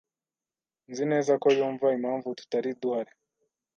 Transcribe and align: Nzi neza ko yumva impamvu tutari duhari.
Nzi 0.89 1.03
neza 1.11 1.31
ko 1.41 1.47
yumva 1.57 1.85
impamvu 1.97 2.27
tutari 2.39 2.69
duhari. 2.81 3.13